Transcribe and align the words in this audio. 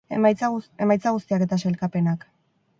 Emaitza 0.19 1.13
guztiak 1.17 1.45
eta 1.49 1.61
sailkapenak. 1.65 2.29